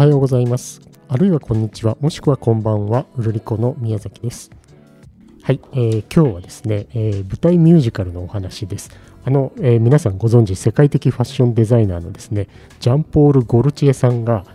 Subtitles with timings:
[0.00, 0.80] はようございます。
[1.08, 4.50] あるいはこんにちは、もしくはこんばんは、うるりこの宮崎です。
[5.42, 8.90] はい、えー今日はですね、えー舞台ミュージカルのお話です。
[9.26, 12.48] あの、えー皆さんご存知、世界的ファッションデザイナーのですね、
[12.80, 14.46] ジャンポール・ゴルチエさんが、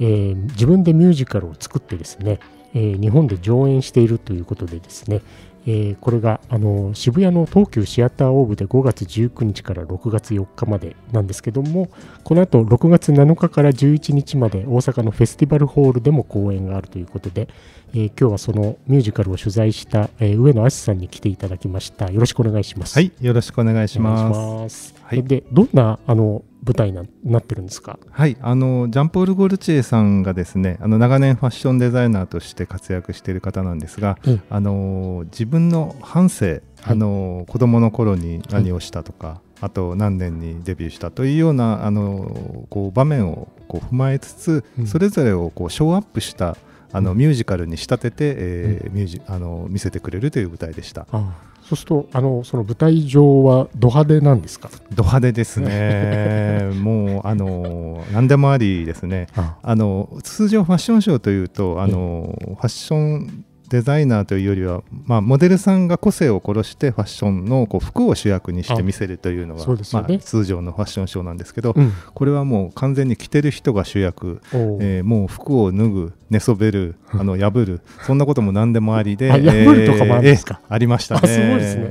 [0.00, 2.38] えー自分でミュージカルを作ってですね、
[2.74, 5.22] えー日本で上演しているということでですね、
[5.66, 11.88] えーこれがあの渋谷の東急シアターオーブで5月19日から6月4日までなんですけども
[12.24, 17.48] この後6月7日から11日まで大阪のフェスティバルホールでも公演があるということで、
[17.92, 23.88] えー今日はそのミュージカルを取材した、えー上野敦さんに来ていただきましたよろしくお願いしますはい、よろしくお願い。
[23.88, 27.98] しますはいでどんなあの舞台ななってるんですか？
[28.10, 44.86] はい、あのジャンポール・ゴルチエさんがですね、あの長年ファッションデザイナーとして活躍している方なんですが、ええあの自分の半生、あの子供の頃に何をしたとか、あと何年にデビューしたというようなあのこう場面をこう踏まえつつ、うん。
[44.86, 46.56] それぞれをこうショーアップした
[46.92, 51.06] あのうんミュージカルに仕立てて、えーミュージあの見せてくれるという舞台でした。
[51.12, 54.70] あそうするとあのその舞台上はド派手なんですか？
[54.92, 56.70] ド派手ですね。
[56.80, 59.28] もうあの何でもありですね。
[59.36, 69.76] ああの通常ファッションショーというとあのファッションデザイナーというよりは、まあ、モデルさんが個性を殺してファッションのこう服を主役にして見せるというのがね。
[69.92, 71.92] まあ、通常のファッションショーなんですけど、うん。
[72.12, 80.60] これはもう完全に着てる人が主役、えーもう服を脱ぐ寝そべるあの破るそんなことも何でもありであ破るとかもあるんですか？
[80.64, 81.20] えーありましたね。
[81.24, 81.82] あすごいですね。
[81.84, 81.88] えー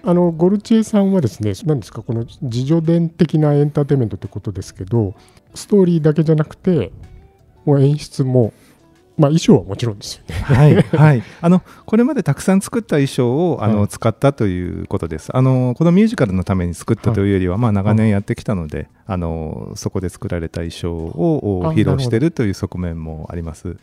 [0.00, 0.10] えー。
[0.10, 5.14] あのゴルチエさんはですね、何ですか、この自助伝的なエンターテインメントってことですけど、
[5.54, 6.92] ストーリーだけじゃなくて、
[7.64, 8.52] もう演出も、
[9.16, 10.34] まあ、衣装はもちろんですよね。
[10.34, 15.74] はい、 はい、あのこれまでたくさん作った衣装をあの、はい使ったということですあの。
[15.76, 23.76] このミュージカルのために作ったというよりは、まあ、長年やってきたので、あのそこで作られた衣装をあ披露しているという側面もあります。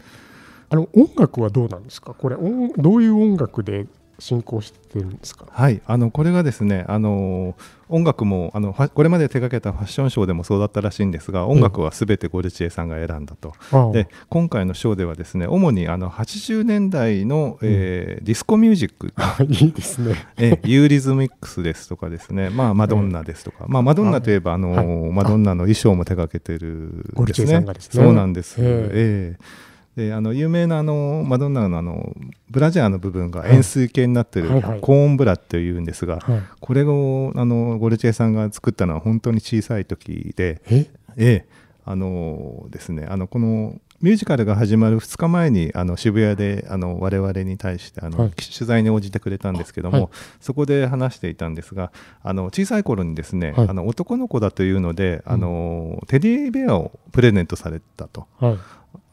[0.69, 3.87] あの音楽はどうなんですか、これ、音どういう音楽で
[4.21, 5.47] 進行してるんですか？
[5.49, 7.55] はい、あのこれがですねあの
[7.89, 13.53] 音楽もあのこれまで手掛けたファッションショーでもそうだったらしいんですが音楽はすべてゴルチエさんが選んだと。
[13.71, 13.91] ああ。
[13.91, 19.13] で今回のショーではですね主にあの80年代の、えーディスコミュージック。
[19.43, 20.15] いいですね。
[20.37, 24.85] ええユーリズミックスですとかですね、まあ、マドンナですとか、まあ、マドンナといえばあの、はい。
[25.11, 28.03] マドンナの衣装も手掛けてるゴルチエさんがですね。
[28.03, 28.63] そうなんです、え。
[28.63, 32.15] ええであの有名なあのマドンナのあの
[32.49, 34.81] ブラジャーの部分が円錐形になってる、はいはい。
[34.81, 40.89] コーンブラっていうんですが、はい、これをあのゴルチエさんが作ったのは本当に小さい時で、え？
[41.17, 41.45] ええ。
[41.83, 43.05] あのですね。
[43.09, 48.31] あのこのミュージカルが始まる2日前にあの渋谷であの我々に対してあの、はい。
[48.31, 50.09] 取材に応じてくれたんですけども、はい。
[50.39, 51.91] そこで話していたんですが
[52.23, 53.67] あの小さい頃にですね、はい。
[53.67, 58.59] あの男の子だというので、あのテディベアをプレゼントされたと、はい、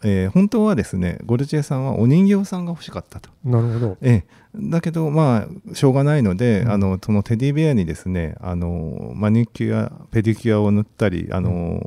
[0.02, 3.30] えー本当はですねゴルチエさんはお人形さんが欲しかったと。
[3.44, 3.96] なるほど。
[4.00, 11.80] ええ、だけどまあしょうがないので、うんあのそのテディベアにですねあのマニキュアペディキュアを塗ったりあの、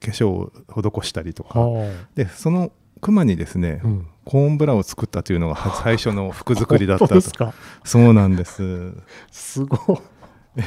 [0.00, 0.52] 化粧を
[1.00, 2.72] 施したりとかはでその
[3.02, 7.54] クマにですね、あ、うん、コーンブラを作ったというのがは最初の服作りだったと本当ですか？
[7.84, 8.92] そうなんです
[9.30, 9.98] すごい。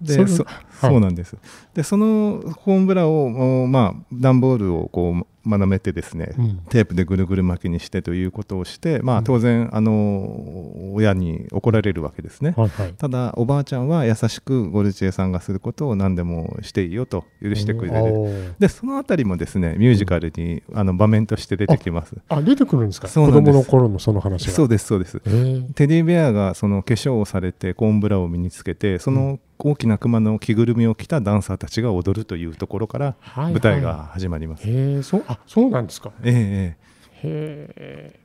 [0.00, 0.46] でそれそ
[0.80, 1.36] そうなんです
[1.74, 12.52] でそのコーンブラをおまあ段ボールをこう丸めてですね、うんテープでぐるぐる巻きにしてということをして、まあ、うん当然、あの親に怒られるわけですね。
[12.56, 12.92] はいはい。
[12.94, 18.54] ただおばあちゃんは優しくゴルチエさんがすることを何でもしていいよと許してくれる。
[18.58, 22.16] でそのあたりもですねミュージカルに、あの場面として出てきます。
[22.28, 23.06] あ、出てくるんですか？
[23.06, 24.52] 子そうなんです供の頃のその話が。
[24.52, 25.22] そうですそうです。
[25.26, 34.68] えーテディベアがその化粧をされてコーンブラを身につけてその大きな熊の着ぐるみを着たダンサーたちが踊るというところからはいはい舞台が始まります。
[34.68, 36.12] へえ、そう、あ、そうなんですか。
[36.22, 36.86] えええ
[37.28, 38.20] へえ。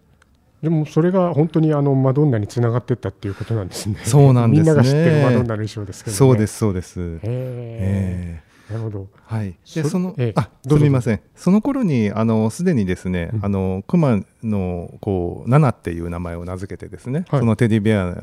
[0.62, 3.98] でもそれが本当にあのマドンナにつながってったっていうことなんですね。
[4.04, 6.16] そうなんですねみんなが知ってるマドンナの衣装ですけど、ね。
[6.16, 7.02] えそうですそうです。
[7.02, 8.42] へええ。
[8.46, 9.08] えなるほど。
[9.26, 10.34] はい、でその、ええ。
[10.36, 11.22] あすみません。
[11.36, 13.46] その頃にあのすでにですね、うん。
[13.46, 17.40] あの熊のこうナナっていう名前を名付けてですね、はい。
[17.42, 18.16] そのテディベア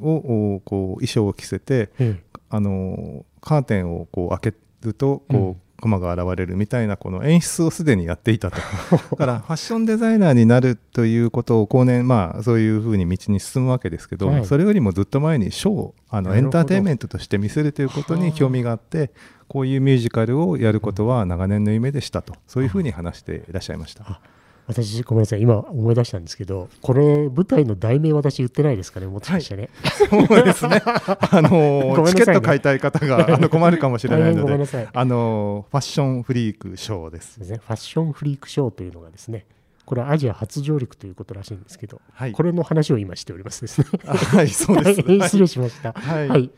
[0.00, 2.20] をおこう衣装を着せてえ。
[2.48, 8.56] あのカーテンをこう開けるとこう、うん熊が現れるみたいなこの演出をすでにやっていたと。
[8.56, 14.44] だから ファッションデザイナーになるということを後年まあそういうふうに道に進むわけですけど、はい。
[14.46, 19.10] それよりもずっと前にショーあのエンターテインメントとして見せるということに興味があって
[19.48, 24.20] こういうミュージカルをやることは長年の夢でしたとそういうふうに話していらっしゃいました。
[24.68, 25.40] あ私ごめんなさい。
[25.40, 29.06] 今思い出したんですけどこれ舞台の題名私言ってないですかね？
[29.06, 29.70] もしかしてね、
[30.10, 30.82] そうですね。
[30.84, 32.04] あのね。
[32.08, 34.34] チケット買いたい方があの困るかもしれない。
[34.34, 37.38] ので、あのファッションフリークショーです。
[37.38, 37.60] ですね。
[37.64, 39.46] ファッションフリークショーというのがですね
[39.84, 42.32] これはアジア初上陸ということらしいんですけど、はい。
[42.32, 43.86] これの話を今しておりますですね。
[44.04, 45.02] あはい、そうです。
[45.06, 45.92] 失礼しました。
[45.92, 46.28] はい。
[46.28, 46.44] はい。
[46.44, 46.50] え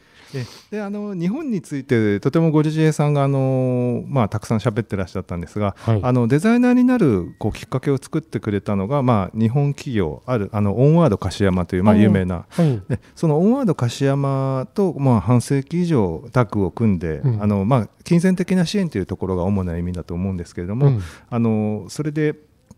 [0.71, 6.01] であの日本についてとてもゴルジエさんがあの、まあ、たくさん喋ってらっしゃったんですが、はい。
[6.03, 12.47] あのデザイナーになるこうきっかけを作ってくれたのが、まあ、日本企業あるあのオンワード樫山という、まあ、うん有名な。
[12.49, 12.83] はい。
[12.89, 17.43] でそのオンワード樫山と、まあ、半世紀以上タッグを組んで、うん。
[17.43, 21.03] あのまあ、金銭的な支援というところが主な意味だと思うんですけれども、うん。
[21.31, 22.35] あのそれで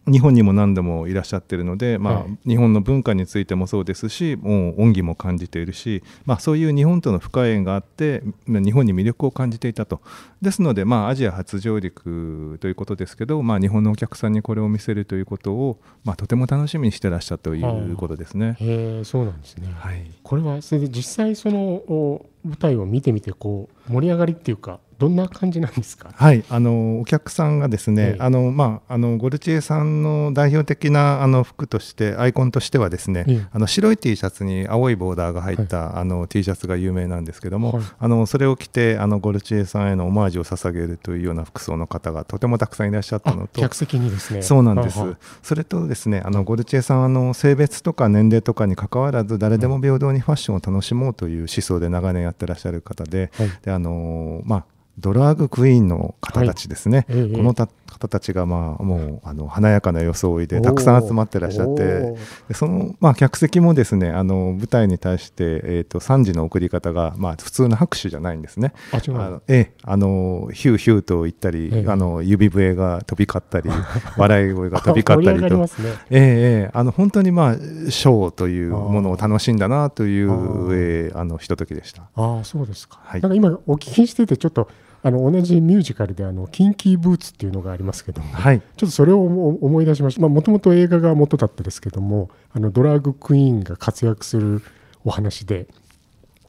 [0.06, 2.38] 日本にも何度もいらっしゃってるので、まあはい。
[2.48, 10.00] 日本の文化についてもそうですしもう恩義も感じているし、まあ、そういう日本との深い縁があってまあ日本に魅力を感じていたと。
[10.40, 18.56] ですので、まあ、アジア初上陸ということですけど、まあ、日本のお客さんにこれを見せるということを、まあ、とても楽しみにしてらっしゃったということですね。
[19.04, 20.10] そうなんですね、はい。
[20.22, 26.10] これはそれで実際そのお舞台を見てみてこう盛り上がりっていうかどんな感じなんですか？
[26.14, 28.16] はい、あのお客さんがですね、ええ。
[28.20, 33.46] あのまああのゴルチエさんの代表的なあの服としてアイコンとしてはですね、ええ。
[33.50, 37.82] あの白い T シャツに青いボーダーが入った、あの T シャツが有名なんですけども、はい。
[37.98, 43.60] あのそれを着てあのゴルチエさんへのオマージュを捧げるというような服装の方がとてもたくさんいらっしゃったあのと。
[43.60, 44.42] 客席にですね。
[44.42, 44.98] そうなんです。
[45.42, 53.50] それとですねあのゴルチエさんはあの性別とか年齢とかにかかわらず誰でも平等にファッションを楽しもうという思想で長年やってらっしゃる方で,、はい。
[53.62, 54.64] であのまあ、
[54.98, 62.14] ドラァグクイーンの方たちですね、ええこのた方たちが、まあ、もうあの華やかな装いでたくさん集まってらっしゃって
[62.48, 68.72] でその、まあ、客席もですねあの舞台に対して、えー、と3時の送り方が、まあ、普通の拍手じゃないんですね。
[68.92, 69.42] あの？
[69.48, 71.90] ええ、あのヒューヒューと言ったり、ええ。
[71.90, 73.68] あの指笛が飛び交ったり
[74.16, 75.64] 笑い声が飛び交った盛りと
[76.10, 82.02] ええええあの本当にまあショーというものを楽しんだなというええあのひとときでした。
[82.14, 83.20] ああそうですか、はい。
[83.20, 84.68] なんか今お聞きしててちょっと
[85.02, 90.28] あの同じミュージカルであのキンキーブーツっていうのがありますけども、はい、ちょっとそれを思思い出しました。
[90.28, 94.62] もともと映画が元だったですけどもあのドラッグクイーンが活躍する
[95.04, 95.66] お話で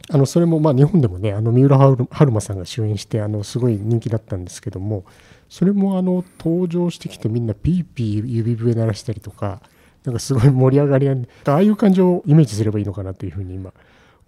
[0.10, 5.06] あのそれもまあ日本でもねあの三浦春春馬さんが主演してあのすごい人気だったんですけども
[5.48, 9.62] それもあの登場してきてみんなピーピー指笛鳴らしたりとか
[10.04, 13.72] なんかすごい盛り上がりあんああいう感じをイメージすればいいのかなというふうに今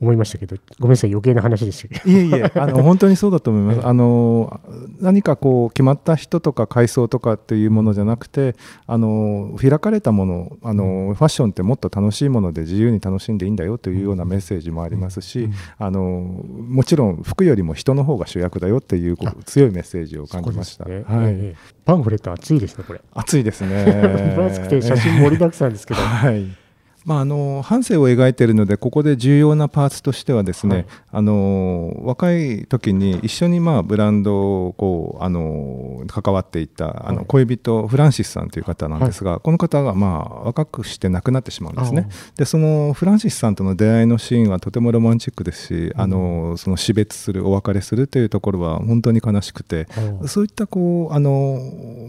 [0.02, 2.10] 思いましたけどごめんなさい余計な話でしたけど。
[2.10, 3.88] いえいえあの 本当にそうだと思います。
[3.88, 4.62] あの
[5.00, 8.56] 何かこう決まった人とか階層とかっていうものじゃなくて
[8.88, 20.86] あの開かれたものあの、ファッションってもっと楽しいもので自由に楽しんでいいんだよというようなメッセージもありますし、あのもちろん服よりも人の方が主役だよっていう強いメッセージを感じました。
[20.86, 21.04] ね。
[21.08, 23.02] はい、ええパンフレット熱いですねこれ。
[23.14, 23.84] 暑いですね。
[24.36, 26.63] 分厚くて写真盛りだくさんですけど、はい
[27.06, 30.86] まあ、あの半生を描いているのでここで重要なパーツとしてはですね、はい。
[31.12, 37.16] あの若い時に一緒にまあブランドをこうあの関わっていたあはい。
[37.16, 42.08] の恋人フランシスさんという方なんですが、この方がまあ若くして亡くなってしまうんですね。
[42.38, 49.88] でそのフランシスさんとの出会いのシーンはとてもロマンチックですし、あのその死別するお別れするというところは本当に悲しくて、
[50.24, 51.60] あそういったこうあの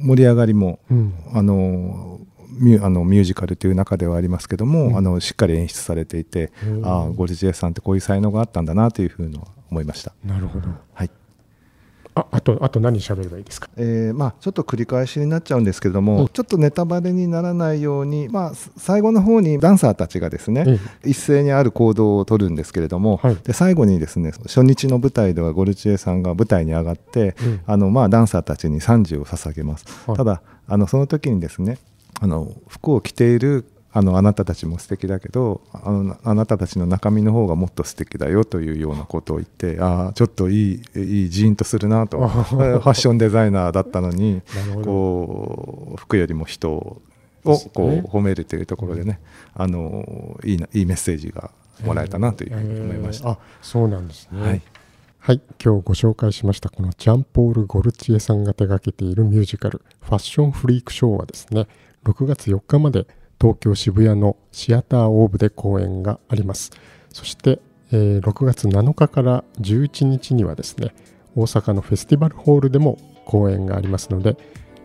[0.02, 1.14] 盛り上がりもうん。
[1.32, 2.20] あの
[2.58, 4.96] ミュあのミュージカルという中ではありますけども、うん。
[4.96, 6.86] あのしっかり演出されていて、うん。
[6.86, 10.12] ああゴルジエさんってこういう才能があったんだなというふうに思いました。
[10.24, 10.68] なるほど。
[10.92, 11.10] はい。
[12.16, 13.68] ああとあと何喋ればいいですか？
[13.76, 16.28] えーまあ、ちょっと繰り返しになっちゃうんですけれども、うん。
[16.28, 20.64] ちょっとネタバレにならないように、まあ、す最後の方にダンサーたちがですね、
[21.04, 23.36] え一斉にある行動を取るんですけれども、はい。
[23.42, 27.60] で最後にですね初日の舞台ではゴルチエさんが舞台に上がって、うん。
[27.66, 30.16] あのまあ、ダンサーたちに賛辞を捧げます、はい。
[30.16, 31.78] ただあのその時にですね
[32.20, 33.64] あの服を着ている
[33.96, 42.24] あのあなたたちも素敵だけどあのあなたたちの中身の方がもっと素敵だよというようなことを言ってああちょっといいいいジーンとするなと。
[42.24, 44.42] あファッションデザイナーだったのに
[44.82, 47.02] こう服よりも人を
[47.44, 48.02] こね。
[48.04, 49.20] う褒めるというところでね、
[49.54, 51.50] あのいいないいメッセージが
[51.84, 53.28] もらえたなというふうに思いました。
[53.28, 54.40] えーあそうなんですね。
[54.40, 54.62] はい、
[55.20, 61.66] はい、今日ご紹介しましたこのジャンポール・ゴルチエさんが手掛けているミュージカル「ファッションフリークショー」はですね
[62.04, 63.06] 6月4日まで
[63.40, 66.70] 東京渋谷のシアターオーブで公演があります。
[67.10, 67.60] そして、
[67.92, 70.94] えー6月7日から11日にはですね
[71.36, 74.36] 大阪のフェスティバルホールでも公演がありますので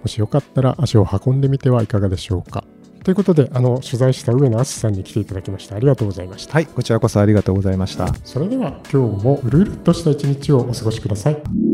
[0.02, 2.64] もしよかったら足を運んでみてはいかがでしょうか。
[3.04, 6.54] ということであの取材した上野敦さんに来ていただきましてありがとうございました。
[6.54, 8.14] はい、こちらこそありがとうございました。
[8.24, 11.69] それでは今日もうるうるっとした一日をお過ごしください